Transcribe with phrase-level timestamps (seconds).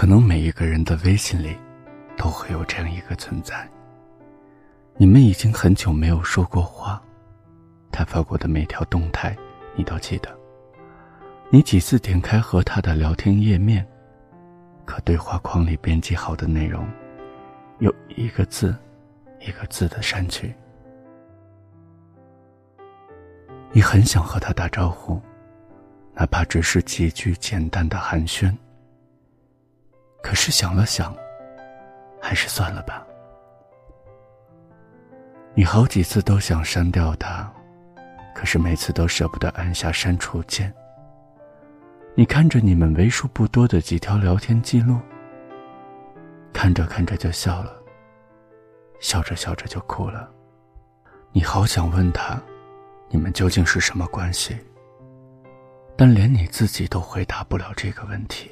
[0.00, 1.54] 可能每一个人的微信里，
[2.16, 3.68] 都会有这样一个存在。
[4.96, 7.02] 你们已经很久没有说过话，
[7.92, 9.36] 他发过的每条动态，
[9.76, 10.34] 你都记得。
[11.50, 13.86] 你几次点开和他的聊天页面，
[14.86, 16.88] 可对话框里编辑好的内容，
[17.80, 18.74] 有一个字，
[19.46, 20.54] 一个字的删去。
[23.70, 25.20] 你很想和他打招呼，
[26.14, 28.50] 哪怕只是几句简单的寒暄。
[30.22, 31.14] 可是想了想，
[32.20, 33.06] 还是算了吧。
[35.54, 37.50] 你好几次都想删掉他，
[38.34, 40.72] 可是每次都舍不得按下删除键。
[42.14, 44.98] 你看着你们为数不多的几条聊天记录，
[46.52, 47.72] 看着看着就笑了，
[49.00, 50.30] 笑着笑着就哭了。
[51.32, 52.40] 你好想问他，
[53.08, 54.56] 你们究竟是什么关系？
[55.96, 58.50] 但连你自己都回答不了这个问题。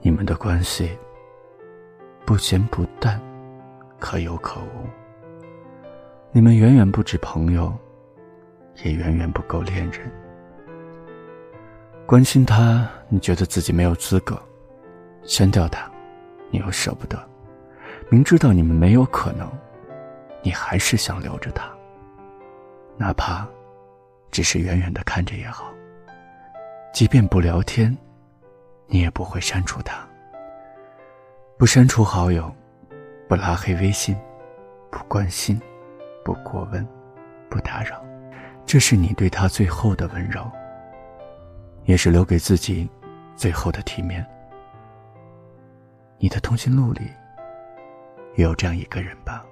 [0.00, 0.96] 你们的关系
[2.24, 3.20] 不咸不淡，
[3.98, 4.86] 可有可无。
[6.30, 7.74] 你们远远不止朋友，
[8.84, 10.10] 也远远不够恋人。
[12.06, 14.36] 关心他，你觉得自己没有资格；
[15.24, 15.90] 删掉他，
[16.50, 17.18] 你又舍不得。
[18.08, 19.50] 明知道你们没有可能，
[20.42, 21.68] 你还是想留着他，
[22.96, 23.46] 哪怕
[24.30, 25.72] 只是远远的看着也好。
[26.94, 27.94] 即便不聊天。
[28.90, 29.98] 你也不会删除他，
[31.58, 32.50] 不删除好友，
[33.28, 34.16] 不拉黑微信，
[34.90, 35.60] 不关心，
[36.24, 36.86] 不过问，
[37.50, 38.02] 不打扰，
[38.64, 40.50] 这是你对他最后的温柔，
[41.84, 42.88] 也是留给自己
[43.36, 44.26] 最后的体面。
[46.18, 47.02] 你的通讯录里
[48.36, 49.44] 也有这样一个人吧？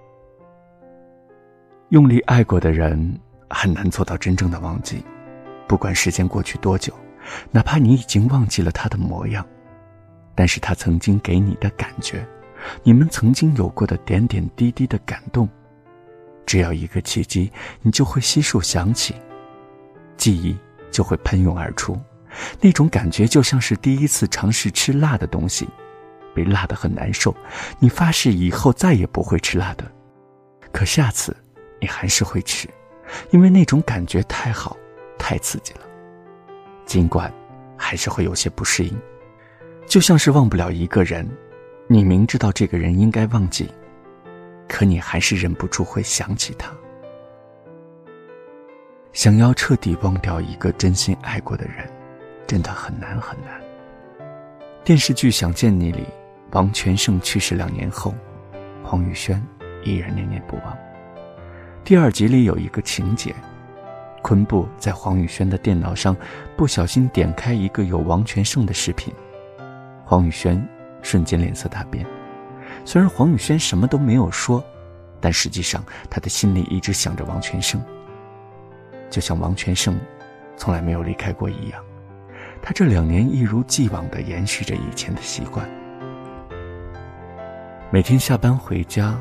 [1.91, 3.21] 用力爱过的人
[3.51, 5.05] 很难做到真正的忘记，
[5.69, 6.93] 不管时间过去多久。
[7.51, 9.47] 哪怕你已经忘记了他的模样，
[10.35, 12.27] 但是他曾经给你的感觉，
[12.83, 15.49] 你们曾经有过的点点滴滴的感动，
[16.45, 17.51] 只要一个契机，
[17.83, 19.15] 你就会悉数想起，
[20.17, 20.57] 记忆
[20.91, 21.99] 就会喷涌而出。
[22.61, 25.67] 那种感觉就像是第一次尝试吃辣的东西，
[26.35, 27.35] 被辣得很难受，
[27.79, 29.91] 你发誓以后再也不会吃辣的，
[30.71, 31.35] 可下次
[31.81, 32.69] 你还是会吃，
[33.31, 34.77] 因为那种感觉太好，
[35.19, 35.81] 太刺激了。
[36.87, 37.31] 尽管
[37.77, 38.97] 还是会有些不适应，
[39.87, 41.29] 就像是忘不了一个人，
[41.89, 43.69] 你明知道这个人应该忘记，
[44.69, 46.73] 可你还是忍不住会想起他。
[49.13, 51.91] 想要彻底忘掉一个真心爱过的人，
[52.47, 53.61] 真的很难很难。
[54.85, 56.05] 电视剧《想见你》里，
[56.53, 58.15] 王全胜去世两年后，
[58.83, 59.45] 黄宇轩
[59.83, 60.79] 依然念念不忘。
[61.83, 63.35] 第二集里有一个情节。
[64.27, 66.17] 昆布在黄宇轩的电脑上
[66.57, 69.15] 不小心点开一个有王全胜的视频，
[70.05, 70.61] 黄宇轩
[71.01, 72.05] 瞬间脸色大变。
[72.85, 74.61] 虽然黄宇轩什么都没有说，
[75.21, 77.81] 但实际上他的心里一直想着王全胜，
[79.09, 79.97] 就像王全胜
[80.57, 81.81] 从来没有离开过一样。
[82.61, 85.65] 他这两年一如既往地延续着以前的习惯，
[87.93, 89.17] 每天下班回家，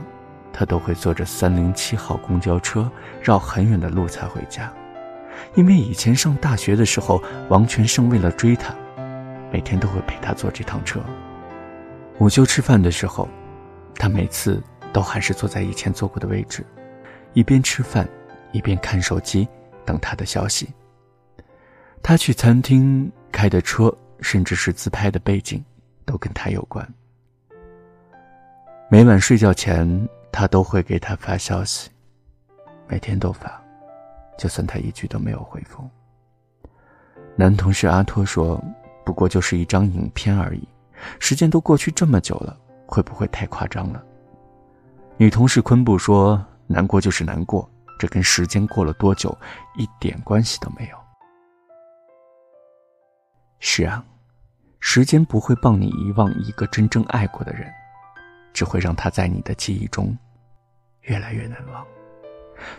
[0.51, 2.91] 他都会坐着三零七号公交车
[3.22, 4.73] 绕很远的路才回家。
[5.56, 8.75] 因为以前上大学的时候，王全胜为了追她，
[9.51, 11.00] 每天都会陪她坐这趟车。
[12.19, 13.28] 午休吃饭的时候，
[13.96, 14.62] 他每次
[14.94, 16.66] 都还是坐在以前坐过的位置，
[17.34, 18.07] 一边吃饭，
[18.51, 19.47] 一边看手机，
[19.85, 20.69] 等他的消息。
[22.02, 25.64] 他去餐厅开的车，甚至是自拍的背景，
[26.05, 26.88] 都跟他有关。
[28.90, 31.90] 每晚睡觉前，他都会给他发消息，
[32.88, 33.65] 每天都发。
[34.37, 35.87] 就算他一句都没有回复。
[37.35, 38.61] 男同事阿托说
[39.05, 40.67] ：“不过就是一张影片而已，
[41.20, 44.03] 时间都过去这么久了，会不会太夸张了？”
[45.17, 49.37] 女同事昆布说：“难过就是难过，这跟时间过了多久
[49.76, 50.97] 一点关系都没有。”
[53.59, 54.05] 是啊，
[54.79, 57.72] 时间不会帮你遗忘一个真正爱过的人，
[58.53, 60.16] 只会让他在你的记忆中
[61.02, 61.85] 越来越难忘。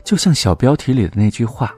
[0.05, 1.75] 就像小标题里的那句话：“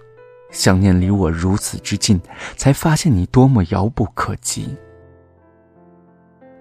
[0.50, 2.20] 想念离我如此之近，
[2.56, 4.76] 才发现你多么遥不可及。”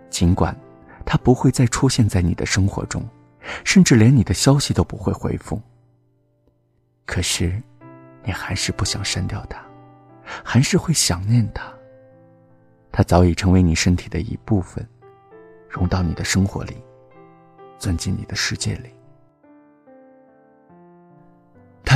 [0.10, 0.58] 尽管
[1.06, 3.08] 他不会再出现在你的生活中，
[3.64, 5.62] 甚至连你的消息都不会回复，
[7.06, 7.62] 可是
[8.24, 9.62] 你还是不想删掉他，
[10.44, 11.72] 还是会想念他。
[12.92, 14.86] 他早已成为你身体的一部分，
[15.70, 16.76] 融到你的生活里，
[17.78, 18.90] 钻进你的世界里。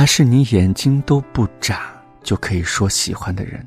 [0.02, 1.92] 他是你眼睛都不眨
[2.24, 3.64] 就可以说喜欢的人，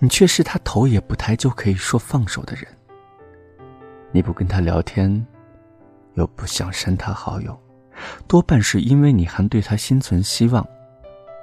[0.00, 2.66] 你却是他头也不抬就可以说放手的人。
[4.10, 5.24] 你不跟他聊天，
[6.14, 7.56] 又不想删他好友，
[8.26, 10.66] 多半是因为你还对他心存希望。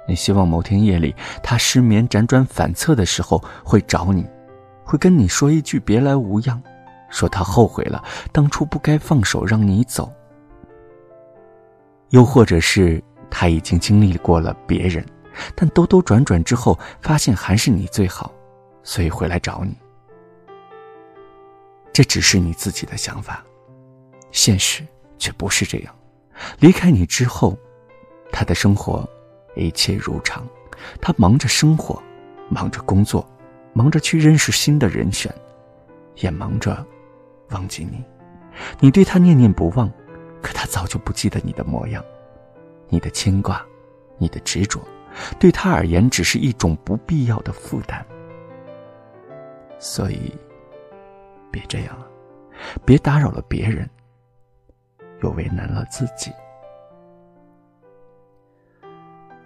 [0.06, 4.26] 你希望某天夜里他失眠、辗转反侧的时候会找你，
[4.84, 6.62] 会跟你说一句“别来无恙”，
[7.08, 10.12] 说他后悔了，当初不该放手让你走。
[12.10, 15.04] 又或者是他已经经历过了别人，
[15.54, 18.32] 但兜兜转转之后发现还是你最好，
[18.82, 19.76] 所以回来找你。
[21.92, 23.44] 这只是你自己的想法，
[24.30, 24.86] 现实
[25.18, 25.94] 却不是这样。
[26.60, 27.58] 离开你之后，
[28.32, 29.08] 他的生活。
[29.56, 30.46] 一切如常，
[31.00, 32.00] 他忙着生活，
[32.48, 33.28] 忙着工作，
[33.72, 35.34] 忙着去认识新的人选，
[36.14, 36.86] 也忙着
[37.50, 38.04] 忘记你。
[38.78, 39.90] 你对他念念不忘，
[40.40, 42.04] 可他早就不记得你的模样。
[42.88, 43.64] 你的牵挂，
[44.16, 44.80] 你的执着，
[45.38, 48.04] 对他而言只是一种不必要的负担。
[49.78, 50.32] 所以，
[51.50, 52.06] 别这样了，
[52.84, 53.88] 别打扰了别人，
[55.22, 56.32] 又为难了自己。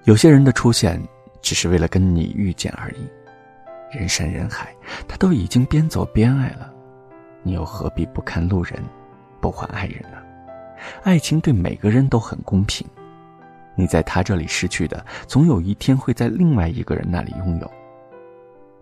[0.05, 1.01] 有些人的出现，
[1.41, 3.09] 只是为了跟你遇见而已。
[3.97, 4.75] 人山人海，
[5.07, 6.73] 他都已经边走边爱了，
[7.43, 8.83] 你又何必不看路人，
[9.39, 10.17] 不还爱人呢？
[11.03, 12.87] 爱情对每个人都很公平，
[13.75, 17.71] 你在他这里失去的，总有一天会在另外一个人那里拥有。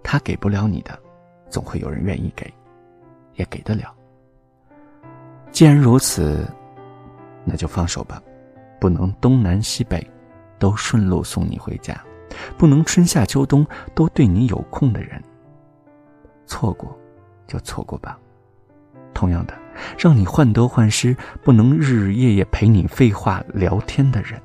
[0.03, 0.99] 他给不了你的，
[1.49, 2.53] 总会有人愿意给，
[3.35, 3.95] 也给得了。
[5.51, 6.49] 既然如此，
[7.45, 8.23] 那就放手吧，
[8.81, 10.05] 不能东南西北。
[10.59, 11.99] 都顺路送你回家，
[12.59, 15.19] 不能春夏秋冬都对你有空的人。
[16.45, 16.95] 错过，
[17.47, 18.19] 就错过吧。
[19.15, 19.55] 同样的，
[19.99, 24.39] 让你患得患失，不能日日夜夜陪你废话聊天的人，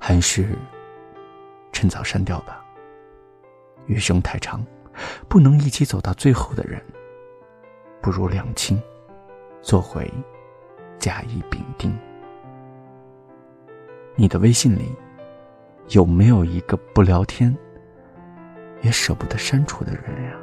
[0.00, 0.58] 还是
[1.70, 2.64] 趁早删掉吧。
[3.86, 4.64] 余生太长，
[5.28, 6.82] 不能一起走到最后的人，
[8.00, 8.80] 不如两清，
[9.60, 10.10] 做回
[10.98, 11.96] 甲乙丙丁。
[14.16, 14.94] 你的微信里
[15.90, 17.54] 有没有一个不聊天
[18.80, 20.39] 也舍不得删除的人呀？